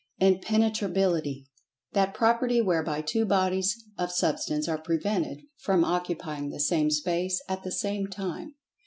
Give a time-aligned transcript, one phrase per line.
[0.17, 1.45] Impenetrability:
[1.93, 7.61] That property whereby two bodies of Substance are prevented from occupying the same space at
[7.61, 8.55] the same time.